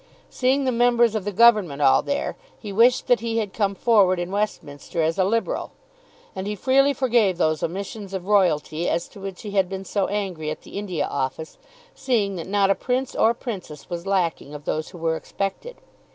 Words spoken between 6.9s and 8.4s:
forgave those omissions of